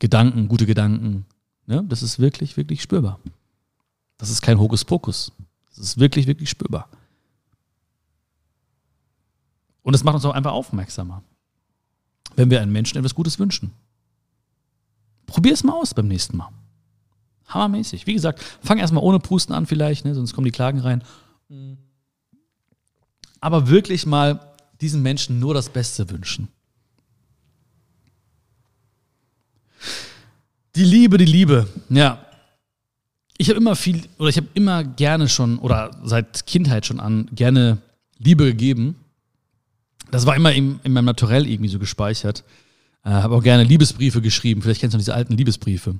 [0.00, 1.26] Gedanken, gute Gedanken.
[1.66, 1.84] Ne?
[1.88, 3.20] Das ist wirklich, wirklich spürbar.
[4.18, 5.32] Das ist kein Hokuspokus.
[5.68, 6.88] Das ist wirklich, wirklich spürbar.
[9.82, 11.22] Und es macht uns auch einfach aufmerksamer,
[12.36, 13.72] wenn wir einem Menschen etwas Gutes wünschen.
[15.26, 16.50] Probier es mal aus beim nächsten Mal.
[17.46, 18.06] Hammermäßig.
[18.06, 20.14] Wie gesagt, fang erstmal ohne Pusten an vielleicht, ne?
[20.14, 21.02] sonst kommen die Klagen rein.
[23.40, 26.48] Aber wirklich mal diesen Menschen nur das Beste wünschen.
[30.76, 31.68] Die Liebe, die Liebe.
[31.88, 32.24] Ja.
[33.36, 37.28] Ich habe immer viel, oder ich habe immer gerne schon, oder seit Kindheit schon an,
[37.32, 37.78] gerne
[38.18, 38.96] Liebe gegeben.
[40.10, 42.44] Das war immer in, in meinem Naturell irgendwie so gespeichert.
[43.04, 44.62] Äh, habe auch gerne Liebesbriefe geschrieben.
[44.62, 45.96] Vielleicht kennst du noch diese alten Liebesbriefe.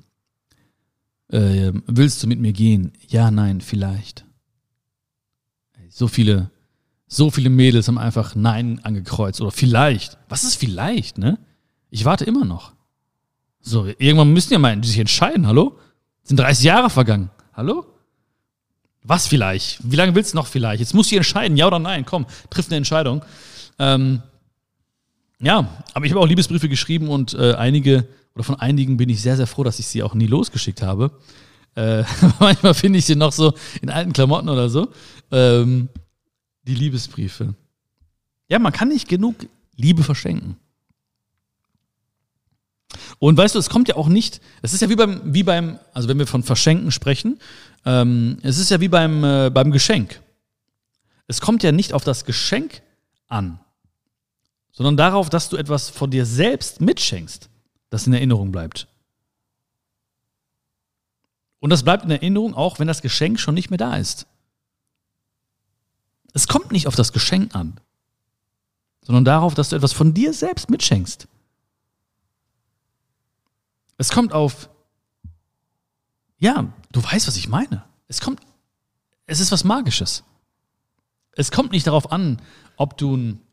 [1.28, 2.92] Äh, willst du mit mir gehen?
[3.08, 4.24] Ja, nein, vielleicht.
[5.88, 6.50] So viele,
[7.06, 10.18] so viele Mädels haben einfach Nein angekreuzt oder vielleicht.
[10.28, 11.38] Was ist vielleicht, ne?
[11.90, 12.72] Ich warte immer noch.
[13.60, 15.78] So, irgendwann müssen ja mal sich entscheiden, hallo?
[16.22, 17.30] Sind 30 Jahre vergangen.
[17.52, 17.86] Hallo?
[19.02, 19.78] Was vielleicht?
[19.82, 20.80] Wie lange willst du noch vielleicht?
[20.80, 22.04] Jetzt musst du entscheiden, ja oder nein.
[22.04, 23.24] Komm, triff eine Entscheidung.
[23.80, 24.22] Ähm,
[25.40, 29.22] ja, aber ich habe auch Liebesbriefe geschrieben und äh, einige, oder von einigen bin ich
[29.22, 31.10] sehr, sehr froh, dass ich sie auch nie losgeschickt habe.
[31.74, 32.04] Äh,
[32.38, 34.88] manchmal finde ich sie noch so in alten Klamotten oder so.
[35.32, 35.88] Ähm,
[36.64, 37.54] die Liebesbriefe.
[38.48, 40.56] Ja, man kann nicht genug Liebe verschenken.
[43.18, 45.78] Und weißt du, es kommt ja auch nicht, es ist ja wie beim, wie beim,
[45.94, 47.40] also wenn wir von Verschenken sprechen,
[47.86, 50.20] ähm, es ist ja wie beim, äh, beim Geschenk.
[51.28, 52.82] Es kommt ja nicht auf das Geschenk
[53.28, 53.58] an,
[54.80, 57.50] sondern darauf, dass du etwas von dir selbst mitschenkst,
[57.90, 58.88] das in Erinnerung bleibt.
[61.58, 64.26] Und das bleibt in Erinnerung, auch wenn das Geschenk schon nicht mehr da ist.
[66.32, 67.78] Es kommt nicht auf das Geschenk an,
[69.02, 71.28] sondern darauf, dass du etwas von dir selbst mitschenkst.
[73.98, 74.70] Es kommt auf,
[76.38, 77.84] ja, du weißt, was ich meine.
[78.08, 78.40] Es kommt,
[79.26, 80.24] es ist was Magisches.
[81.32, 82.40] Es kommt nicht darauf an,
[82.76, 83.49] ob du einen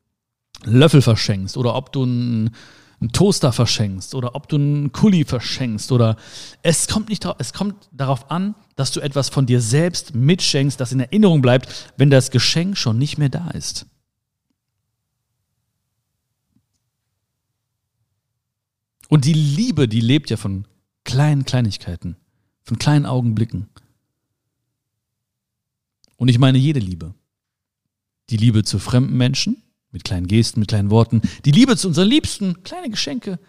[0.64, 2.56] Löffel verschenkst oder ob du einen,
[3.00, 6.18] einen Toaster verschenkst oder ob du einen Kuli verschenkst oder
[6.64, 10.92] es kommt nicht es kommt darauf an, dass du etwas von dir selbst mitschenkst, das
[10.92, 13.86] in Erinnerung bleibt, wenn das Geschenk schon nicht mehr da ist.
[19.10, 20.68] Und die Liebe, die lebt ja von
[21.06, 22.18] kleinen Kleinigkeiten,
[22.64, 23.70] von kleinen Augenblicken.
[26.18, 27.14] Und ich meine jede Liebe.
[28.30, 29.64] Die Liebe zu fremden Menschen,
[29.98, 33.40] mit kleinen Gesten, mit kleinen Worten, die Liebe zu unseren Liebsten, kleine Geschenke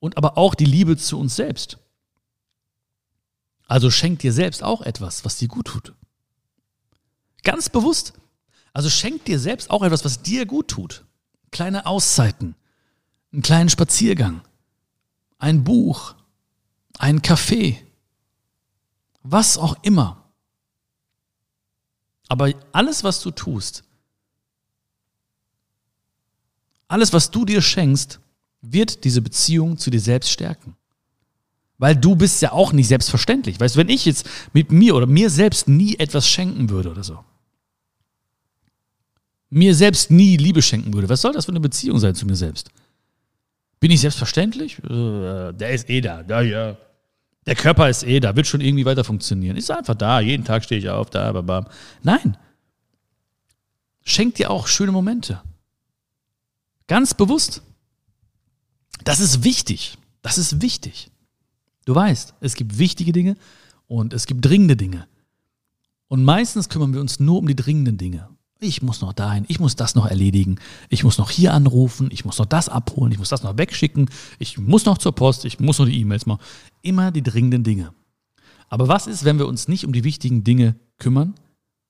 [0.00, 1.78] und aber auch die Liebe zu uns selbst.
[3.68, 5.94] Also schenk dir selbst auch etwas, was dir gut tut.
[7.44, 8.14] Ganz bewusst.
[8.72, 11.04] Also schenk dir selbst auch etwas, was dir gut tut.
[11.52, 12.56] Kleine Auszeiten,
[13.32, 14.42] einen kleinen Spaziergang,
[15.38, 16.16] ein Buch,
[16.98, 17.80] ein Kaffee,
[19.22, 20.28] was auch immer.
[22.28, 23.84] Aber alles, was du tust,
[26.94, 28.20] alles, was du dir schenkst,
[28.62, 30.76] wird diese Beziehung zu dir selbst stärken.
[31.76, 33.58] Weil du bist ja auch nicht selbstverständlich.
[33.58, 37.02] Weißt du, wenn ich jetzt mit mir oder mir selbst nie etwas schenken würde oder
[37.02, 37.18] so,
[39.50, 42.36] mir selbst nie Liebe schenken würde, was soll das für eine Beziehung sein zu mir
[42.36, 42.70] selbst?
[43.80, 44.78] Bin ich selbstverständlich?
[44.84, 46.22] Äh, der ist eh da.
[46.28, 46.76] Ja, ja.
[47.44, 49.56] Der Körper ist eh da, wird schon irgendwie weiter funktionieren.
[49.56, 51.66] Ist einfach da, jeden Tag stehe ich auf, da, bam.
[52.04, 52.36] Nein.
[54.04, 55.42] Schenk dir auch schöne Momente.
[56.86, 57.62] Ganz bewusst.
[59.04, 59.98] Das ist wichtig.
[60.22, 61.10] Das ist wichtig.
[61.84, 63.36] Du weißt, es gibt wichtige Dinge
[63.86, 65.06] und es gibt dringende Dinge.
[66.08, 68.28] Und meistens kümmern wir uns nur um die dringenden Dinge
[68.64, 70.56] ich muss noch dahin, ich muss das noch erledigen,
[70.88, 74.10] ich muss noch hier anrufen, ich muss noch das abholen, ich muss das noch wegschicken,
[74.38, 76.42] ich muss noch zur Post, ich muss noch die E-Mails machen.
[76.82, 77.92] Immer die dringenden Dinge.
[78.68, 81.34] Aber was ist, wenn wir uns nicht um die wichtigen Dinge kümmern?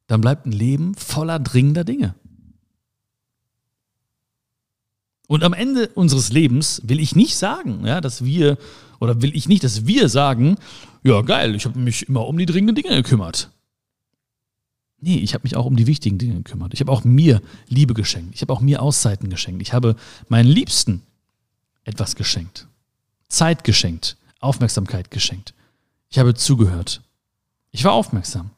[0.06, 2.14] Dann bleibt ein Leben voller dringender Dinge.
[5.26, 8.58] Und am Ende unseres Lebens will ich nicht sagen, ja, dass wir,
[9.00, 10.56] oder will ich nicht, dass wir sagen,
[11.02, 13.50] ja geil, ich habe mich immer um die dringenden Dinge gekümmert.
[15.00, 16.72] Nee, ich habe mich auch um die wichtigen Dinge gekümmert.
[16.72, 18.34] Ich habe auch mir Liebe geschenkt.
[18.34, 19.60] Ich habe auch mir Auszeiten geschenkt.
[19.60, 19.96] Ich habe
[20.28, 21.02] meinen Liebsten
[21.84, 22.66] etwas geschenkt.
[23.28, 24.16] Zeit geschenkt.
[24.40, 25.52] Aufmerksamkeit geschenkt.
[26.08, 27.02] Ich habe zugehört.
[27.70, 28.50] Ich war aufmerksam.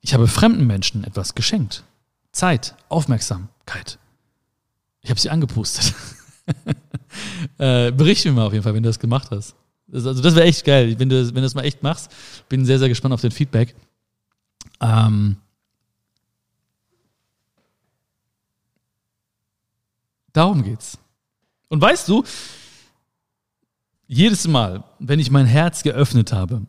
[0.00, 1.84] Ich habe fremden Menschen etwas geschenkt.
[2.32, 3.98] Zeit, Aufmerksamkeit.
[5.04, 5.94] Ich habe sie angepustet.
[7.58, 9.54] äh, berichte mir mal auf jeden Fall, wenn du das gemacht hast.
[9.92, 12.10] also das wäre echt geil, wenn du, wenn du das mal echt machst.
[12.48, 13.76] Bin sehr, sehr gespannt auf den Feedback.
[14.80, 15.36] Ähm,
[20.32, 20.98] darum geht's.
[21.68, 22.24] Und weißt du,
[24.06, 26.62] jedes Mal, wenn ich mein Herz geöffnet habe,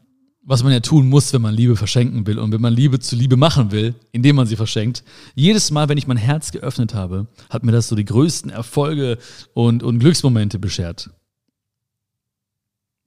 [0.46, 3.16] was man ja tun muss, wenn man Liebe verschenken will und wenn man Liebe zu
[3.16, 5.04] Liebe machen will, indem man sie verschenkt,
[5.34, 9.18] jedes Mal, wenn ich mein Herz geöffnet habe, hat mir das so die größten Erfolge
[9.54, 11.10] und, und Glücksmomente beschert.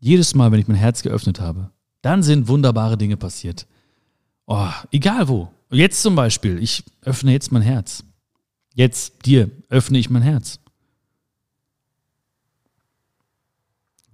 [0.00, 1.70] Jedes Mal, wenn ich mein Herz geöffnet habe,
[2.02, 3.66] dann sind wunderbare Dinge passiert.
[4.46, 5.48] Oh, egal wo.
[5.70, 8.02] Jetzt zum Beispiel, ich öffne jetzt mein Herz.
[8.74, 10.60] Jetzt dir öffne ich mein Herz.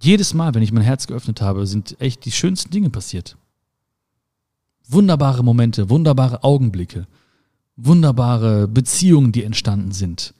[0.05, 3.37] Jedes Mal, wenn ich mein Herz geöffnet habe, sind echt die schönsten Dinge passiert.
[4.87, 7.07] Wunderbare Momente, wunderbare Augenblicke,
[7.75, 10.35] wunderbare Beziehungen, die entstanden sind.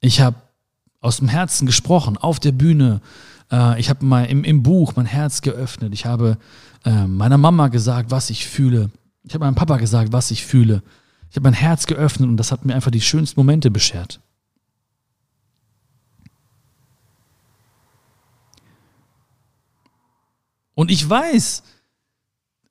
[0.00, 0.36] Ich habe
[1.00, 3.00] aus dem Herzen gesprochen, auf der Bühne,
[3.50, 5.92] Äh, ich habe mal im, im Buch mein Herz geöffnet.
[5.94, 6.36] Ich habe
[6.84, 8.90] äh, meiner Mama gesagt, was ich fühle.
[9.22, 10.82] Ich habe meinem Papa gesagt, was ich fühle.
[11.30, 14.20] Ich habe mein Herz geöffnet und das hat mir einfach die schönsten Momente beschert.
[20.76, 21.62] Und ich weiß,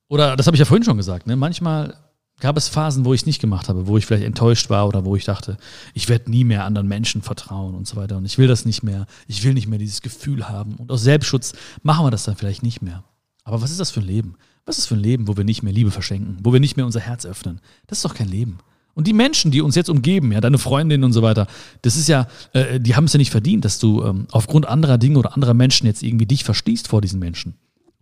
[0.07, 1.97] oder das habe ich ja vorhin schon gesagt, ne, manchmal
[2.39, 5.05] gab es Phasen, wo ich es nicht gemacht habe, wo ich vielleicht enttäuscht war oder
[5.05, 5.57] wo ich dachte,
[5.93, 8.17] ich werde nie mehr anderen Menschen vertrauen und so weiter.
[8.17, 9.07] Und ich will das nicht mehr.
[9.27, 10.75] Ich will nicht mehr dieses Gefühl haben.
[10.75, 13.03] Und aus Selbstschutz machen wir das dann vielleicht nicht mehr.
[13.43, 14.35] Aber was ist das für ein Leben?
[14.65, 16.85] Was ist für ein Leben, wo wir nicht mehr Liebe verschenken, wo wir nicht mehr
[16.85, 17.59] unser Herz öffnen?
[17.87, 18.59] Das ist doch kein Leben.
[18.93, 21.47] Und die Menschen, die uns jetzt umgeben, ja, deine Freundinnen und so weiter,
[21.81, 24.97] das ist ja, äh, die haben es ja nicht verdient, dass du ähm, aufgrund anderer
[24.97, 27.55] Dinge oder anderer Menschen jetzt irgendwie dich verstehst vor diesen Menschen.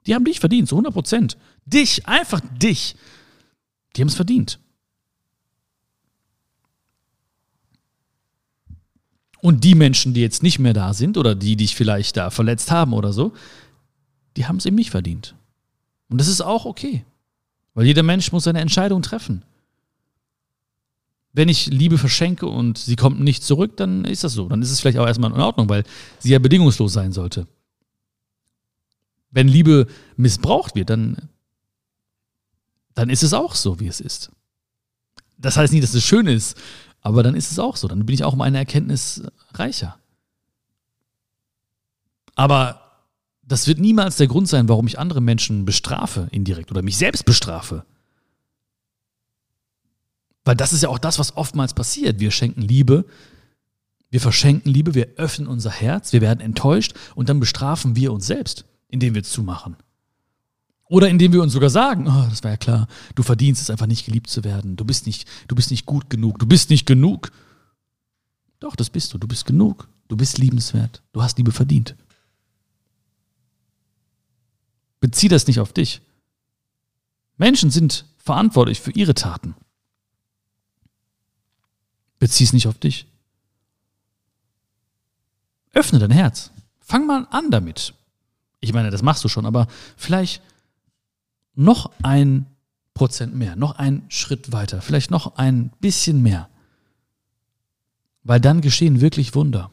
[0.06, 1.38] Die haben dich verdient, zu 100 Prozent.
[1.66, 2.96] Dich, einfach dich.
[3.96, 4.60] Die haben es verdient.
[9.40, 12.72] Und die Menschen, die jetzt nicht mehr da sind oder die dich vielleicht da verletzt
[12.72, 13.34] haben oder so,
[14.38, 15.36] die haben es eben nicht verdient.
[16.10, 17.04] Und das ist auch okay.
[17.74, 19.44] Weil jeder Mensch muss seine Entscheidung treffen.
[21.34, 24.48] Wenn ich Liebe verschenke und sie kommt nicht zurück, dann ist das so.
[24.48, 25.84] Dann ist es vielleicht auch erstmal in Ordnung, weil
[26.20, 27.48] sie ja bedingungslos sein sollte.
[29.34, 31.30] Wenn Liebe missbraucht wird, dann
[32.94, 34.32] dann ist es auch so, wie es ist.
[35.38, 36.58] Das heißt nicht, dass es schön ist,
[37.02, 37.88] aber dann ist es auch so.
[37.88, 39.98] Dann bin ich auch um eine Erkenntnis reicher.
[42.36, 42.80] Aber
[43.42, 47.26] das wird niemals der Grund sein, warum ich andere Menschen bestrafe indirekt oder mich selbst
[47.26, 47.86] bestrafe.
[50.46, 52.20] Weil das ist ja auch das, was oftmals passiert.
[52.20, 53.06] Wir schenken Liebe,
[54.10, 58.28] wir verschenken Liebe, wir öffnen unser Herz, wir werden enttäuscht und dann bestrafen wir uns
[58.28, 59.76] selbst, indem wir zumachen.
[60.88, 63.88] Oder indem wir uns sogar sagen, oh, das war ja klar, du verdienst es einfach
[63.88, 64.76] nicht geliebt zu werden.
[64.76, 66.38] Du bist nicht, du bist nicht gut genug.
[66.38, 67.32] Du bist nicht genug.
[68.60, 69.18] Doch, das bist du.
[69.18, 69.88] Du bist genug.
[70.10, 71.02] Du bist liebenswert.
[71.12, 71.96] Du hast Liebe verdient.
[75.00, 76.02] Bezieh das nicht auf dich.
[77.38, 79.56] Menschen sind verantwortlich für ihre Taten.
[82.20, 83.08] Bezieh es nicht auf dich.
[85.74, 86.52] Öffne dein Herz.
[86.80, 87.96] Fang mal an damit.
[88.64, 90.42] Ich meine, das machst du schon, aber vielleicht
[91.54, 92.46] noch ein
[92.94, 96.50] Prozent mehr, noch einen Schritt weiter, vielleicht noch ein bisschen mehr.
[98.24, 99.70] Weil dann geschehen wirklich Wunder.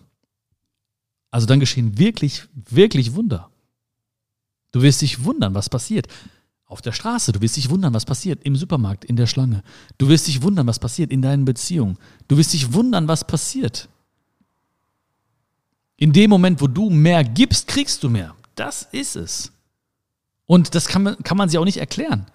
[1.30, 3.48] Also dann geschehen wirklich, wirklich Wunder.
[4.72, 6.08] Du wirst dich wundern, was passiert.
[6.64, 8.42] Auf der Straße, du wirst dich wundern, was passiert.
[8.42, 9.62] Im Supermarkt, in der Schlange.
[9.98, 11.96] Du wirst dich wundern, was passiert in deinen Beziehungen.
[12.26, 13.88] Du wirst dich wundern, was passiert.
[15.96, 18.34] In dem Moment, wo du mehr gibst, kriegst du mehr.
[18.54, 19.52] Das ist es.
[20.46, 22.26] Und das kann man, kann man sich auch nicht erklären.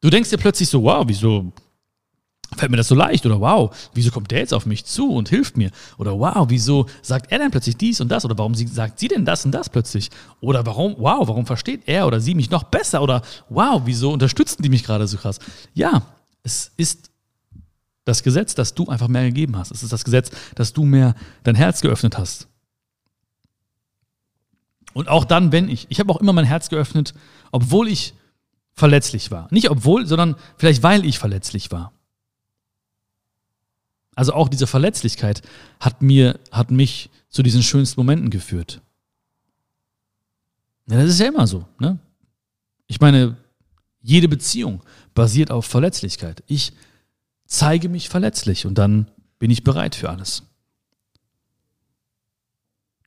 [0.00, 1.52] Du denkst dir plötzlich so, wow, wieso
[2.56, 3.26] fällt mir das so leicht?
[3.26, 5.70] Oder wow, wieso kommt der jetzt auf mich zu und hilft mir?
[5.98, 8.24] Oder wow, wieso sagt er denn plötzlich dies und das?
[8.24, 10.10] Oder warum sagt sie denn das und das plötzlich?
[10.40, 13.02] Oder warum, wow, warum versteht er oder sie mich noch besser?
[13.02, 15.38] Oder wow, wieso unterstützen die mich gerade so krass?
[15.74, 16.02] Ja,
[16.42, 17.10] es ist
[18.04, 19.72] das Gesetz, dass du einfach mehr gegeben hast.
[19.72, 22.46] Es ist das Gesetz, dass du mehr dein Herz geöffnet hast.
[24.96, 27.12] Und auch dann, wenn ich, ich habe auch immer mein Herz geöffnet,
[27.52, 28.14] obwohl ich
[28.72, 29.46] verletzlich war.
[29.50, 31.92] Nicht obwohl, sondern vielleicht weil ich verletzlich war.
[34.14, 35.42] Also auch diese Verletzlichkeit
[35.80, 38.80] hat mir, hat mich zu diesen schönsten Momenten geführt.
[40.88, 41.98] Ja, das ist ja immer so, ne?
[42.86, 43.36] Ich meine,
[44.00, 44.80] jede Beziehung
[45.12, 46.42] basiert auf Verletzlichkeit.
[46.46, 46.72] Ich
[47.44, 50.44] zeige mich verletzlich und dann bin ich bereit für alles.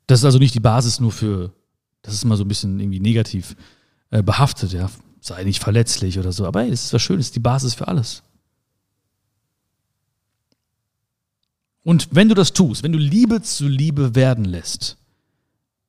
[0.06, 1.52] Das ist also nicht die Basis nur für
[2.02, 3.56] das ist immer so ein bisschen irgendwie negativ
[4.12, 4.90] äh, behaftet, ja.
[5.22, 6.46] Sei nicht verletzlich oder so.
[6.46, 8.24] Aber hey, das ist was Schönes, die Basis für alles.
[11.84, 14.98] Und wenn du das tust, wenn du Liebe zu Liebe werden lässt,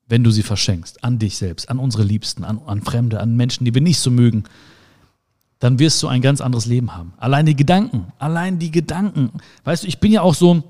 [0.08, 3.64] wenn du sie verschenkst, an dich selbst, an unsere Liebsten, an, an Fremde, an Menschen,
[3.64, 4.44] die wir nicht so mögen,
[5.60, 7.12] dann wirst du ein ganz anderes Leben haben.
[7.18, 9.30] Allein die Gedanken, allein die Gedanken.
[9.64, 10.64] Weißt du, ich bin ja auch so,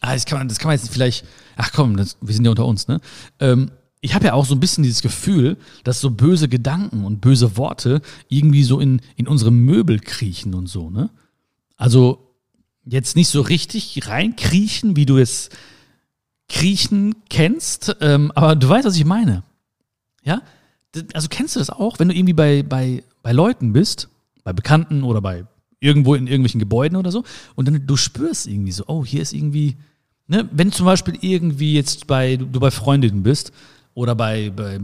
[0.00, 1.24] ah, das, kann man, das kann man jetzt vielleicht,
[1.56, 3.00] ach komm, das, wir sind ja unter uns, ne?
[3.38, 7.20] Ähm, ich habe ja auch so ein bisschen dieses Gefühl, dass so böse Gedanken und
[7.20, 11.10] böse Worte irgendwie so in, in unsere Möbel kriechen und so, ne?
[11.76, 12.30] Also
[12.84, 15.50] jetzt nicht so richtig reinkriechen, wie du es
[16.48, 19.44] kriechen kennst, ähm, aber du weißt, was ich meine.
[20.24, 20.42] Ja?
[21.14, 24.08] Also kennst du das auch, wenn du irgendwie bei, bei, bei Leuten bist,
[24.44, 25.46] bei Bekannten oder bei
[25.78, 29.32] irgendwo in irgendwelchen Gebäuden oder so, und dann du spürst irgendwie so, oh, hier ist
[29.32, 29.76] irgendwie,
[30.26, 33.52] ne, wenn zum Beispiel irgendwie jetzt bei, du bei Freundinnen bist
[33.94, 34.78] oder bei, bei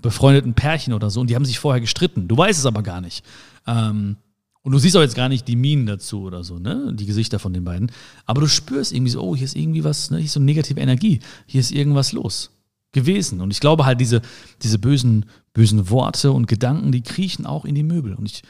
[0.00, 2.28] befreundeten Pärchen oder so und die haben sich vorher gestritten.
[2.28, 3.24] Du weißt es aber gar nicht.
[3.66, 4.16] Ähm,
[4.62, 6.92] und du siehst auch jetzt gar nicht die Minen dazu oder so, ne?
[6.92, 7.92] Die Gesichter von den beiden.
[8.24, 10.16] Aber du spürst irgendwie so, oh, hier ist irgendwie was, ne?
[10.16, 11.20] hier ist so eine negative Energie.
[11.46, 12.50] Hier ist irgendwas los.
[12.92, 13.40] gewesen.
[13.40, 14.22] Und ich glaube halt, diese,
[14.62, 18.14] diese bösen, bösen Worte und Gedanken, die kriechen auch in die Möbel.
[18.14, 18.42] Und ich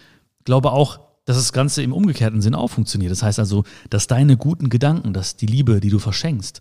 [0.44, 3.10] glaube auch, dass das Ganze im umgekehrten Sinn auch funktioniert.
[3.10, 6.60] Das heißt also, dass deine guten Gedanken, dass die Liebe, die du verschenkst,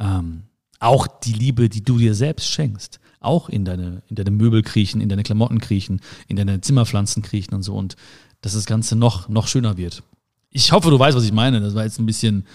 [0.00, 0.44] ähm,
[0.80, 5.00] auch die Liebe, die du dir selbst schenkst, auch in deine, in deine Möbel kriechen,
[5.00, 7.74] in deine Klamotten kriechen, in deine Zimmerpflanzen kriechen und so.
[7.74, 7.96] Und
[8.40, 10.02] dass das Ganze noch, noch schöner wird.
[10.50, 11.60] Ich hoffe, du weißt, was ich meine.
[11.60, 12.46] Das war jetzt ein bisschen.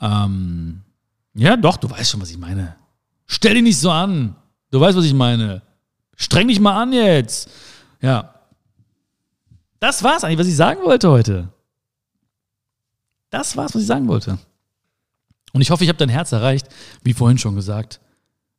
[0.00, 0.82] Ähm,
[1.34, 2.76] ja, doch, du weißt schon, was ich meine.
[3.26, 4.36] Stell dich nicht so an.
[4.70, 5.62] Du weißt, was ich meine.
[6.16, 7.48] Streng dich mal an jetzt.
[8.00, 8.34] Ja.
[9.78, 11.48] Das war's eigentlich, was ich sagen wollte heute.
[13.30, 14.38] Das war's, was ich sagen wollte.
[15.52, 16.68] Und ich hoffe, ich habe dein Herz erreicht,
[17.02, 18.00] wie vorhin schon gesagt.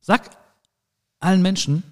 [0.00, 0.30] Sag
[1.20, 1.82] allen Menschen,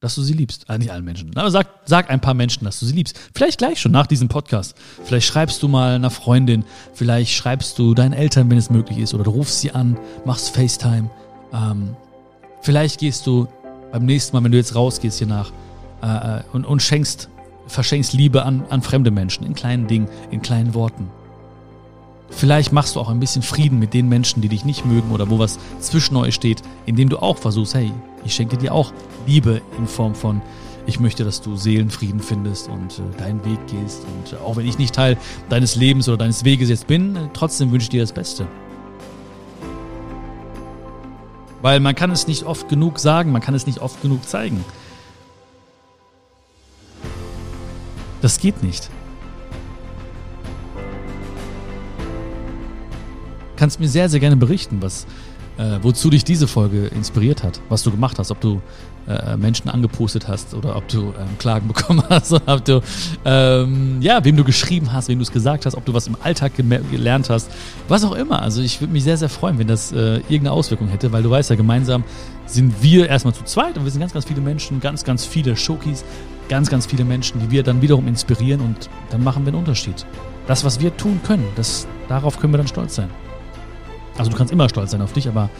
[0.00, 0.68] dass du sie liebst.
[0.68, 1.34] Ah, nicht allen Menschen.
[1.34, 3.18] Aber sag, sag ein paar Menschen, dass du sie liebst.
[3.34, 4.74] Vielleicht gleich schon nach diesem Podcast.
[5.02, 9.14] Vielleicht schreibst du mal einer Freundin, vielleicht schreibst du deinen Eltern, wenn es möglich ist,
[9.14, 11.10] oder du rufst sie an, machst FaceTime.
[11.54, 11.96] Ähm,
[12.60, 13.48] vielleicht gehst du
[13.92, 15.52] beim nächsten Mal, wenn du jetzt rausgehst hier nach
[16.02, 17.30] äh, äh, und, und schenkst,
[17.66, 21.10] verschenkst Liebe an, an fremde Menschen, in kleinen Dingen, in kleinen Worten.
[22.36, 25.30] Vielleicht machst du auch ein bisschen Frieden mit den Menschen, die dich nicht mögen oder
[25.30, 27.92] wo was zwischen euch steht, indem du auch versuchst, hey,
[28.24, 28.92] ich schenke dir auch
[29.26, 30.42] Liebe in Form von,
[30.86, 34.04] ich möchte, dass du Seelenfrieden findest und äh, deinen Weg gehst.
[34.04, 35.16] Und äh, auch wenn ich nicht Teil
[35.48, 38.46] deines Lebens oder deines Weges jetzt bin, äh, trotzdem wünsche ich dir das Beste.
[41.62, 44.62] Weil man kann es nicht oft genug sagen, man kann es nicht oft genug zeigen.
[48.20, 48.90] Das geht nicht.
[53.64, 55.06] Kannst mir sehr, sehr gerne berichten, was
[55.56, 58.60] äh, wozu dich diese Folge inspiriert hat, was du gemacht hast, ob du
[59.08, 62.82] äh, Menschen angepostet hast oder ob du ähm, Klagen bekommen hast oder ob du,
[63.24, 66.16] ähm, ja, wem du geschrieben hast, wem du es gesagt hast, ob du was im
[66.22, 67.50] Alltag gelernt hast,
[67.88, 68.42] was auch immer.
[68.42, 71.30] Also ich würde mich sehr, sehr freuen, wenn das äh, irgendeine Auswirkung hätte, weil du
[71.30, 72.04] weißt ja, gemeinsam
[72.44, 75.56] sind wir erstmal zu zweit und wir sind ganz, ganz viele Menschen, ganz, ganz viele
[75.56, 76.04] Shokis,
[76.50, 80.04] ganz, ganz viele Menschen, die wir dann wiederum inspirieren und dann machen wir einen Unterschied.
[80.46, 83.08] Das, was wir tun können, das, darauf können wir dann stolz sein.
[84.16, 85.50] Also du kannst immer stolz sein auf dich, aber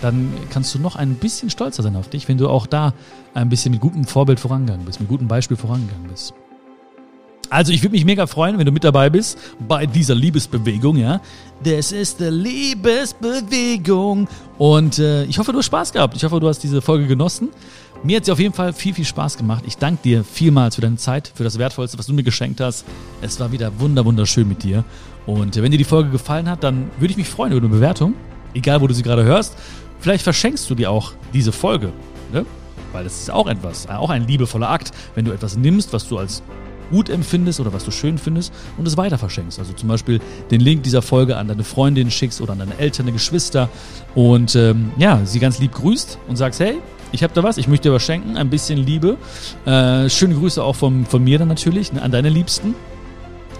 [0.00, 2.92] dann kannst du noch ein bisschen stolzer sein auf dich, wenn du auch da
[3.34, 6.34] ein bisschen mit gutem Vorbild vorangegangen bist, mit gutem Beispiel vorangegangen bist.
[7.52, 11.20] Also ich würde mich mega freuen, wenn du mit dabei bist bei dieser Liebesbewegung, ja.
[11.62, 14.26] Das ist die Liebesbewegung.
[14.56, 16.16] Und äh, ich hoffe, du hast Spaß gehabt.
[16.16, 17.50] Ich hoffe, du hast diese Folge genossen.
[18.04, 19.62] Mir hat sie auf jeden Fall viel, viel Spaß gemacht.
[19.64, 22.84] Ich danke dir vielmals für deine Zeit, für das Wertvollste, was du mir geschenkt hast.
[23.20, 24.84] Es war wieder wunder, wunderschön mit dir.
[25.24, 28.14] Und wenn dir die Folge gefallen hat, dann würde ich mich freuen über eine Bewertung.
[28.54, 29.56] Egal, wo du sie gerade hörst.
[30.00, 31.92] Vielleicht verschenkst du dir auch diese Folge.
[32.32, 32.44] Ne?
[32.90, 36.18] Weil das ist auch etwas, auch ein liebevoller Akt, wenn du etwas nimmst, was du
[36.18, 36.42] als
[36.90, 39.60] gut empfindest oder was du schön findest und es weiter verschenkst.
[39.60, 43.06] Also zum Beispiel den Link dieser Folge an deine Freundin schickst oder an deine Eltern,
[43.06, 43.68] deine Geschwister
[44.16, 46.80] und ähm, ja, sie ganz lieb grüßt und sagst, hey,
[47.12, 49.16] ich habe da was, ich möchte dir was schenken, ein bisschen Liebe.
[49.64, 52.74] Äh, schöne Grüße auch von, von mir dann natürlich, ne, an deine Liebsten.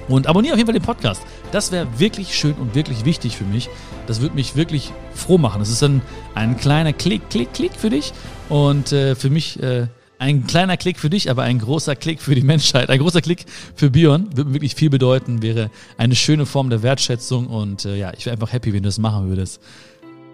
[0.08, 1.22] Und abonniere auf jeden Fall den Podcast.
[1.52, 3.68] Das wäre wirklich schön und wirklich wichtig für mich.
[4.06, 5.60] Das würde mich wirklich froh machen.
[5.60, 6.02] Das ist dann
[6.34, 8.12] ein kleiner Klick, Klick, Klick für dich.
[8.48, 9.86] Und äh, für mich äh,
[10.18, 12.90] ein kleiner Klick für dich, aber ein großer Klick für die Menschheit.
[12.90, 13.44] Ein großer Klick
[13.76, 14.28] für Björn.
[14.34, 15.42] Würde mir wirklich viel bedeuten.
[15.42, 17.46] Wäre eine schöne Form der Wertschätzung.
[17.46, 19.60] Und äh, ja, ich wäre einfach happy, wenn du das machen würdest.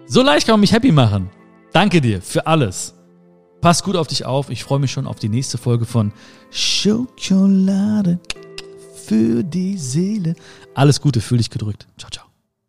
[0.07, 1.29] So leicht kann man mich happy machen.
[1.71, 2.98] Danke dir für alles.
[3.61, 4.49] Pass gut auf dich auf.
[4.49, 6.11] Ich freue mich schon auf die nächste Folge von
[6.51, 8.19] Schokolade
[9.05, 10.35] für die Seele.
[10.75, 11.87] Alles Gute, fühl dich gedrückt.
[11.97, 12.28] Ciao, ciao.